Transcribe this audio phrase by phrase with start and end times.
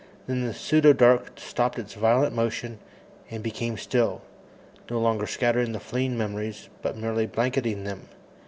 [0.25, 2.79] Then the pseudo dark stopped its violent motion
[3.29, 4.23] and became still,
[4.89, 8.07] no longer scattering the fleeing memories, but merely blanketing them.